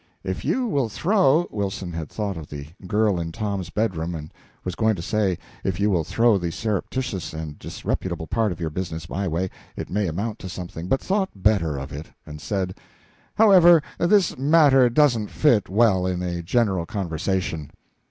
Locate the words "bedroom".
3.69-4.15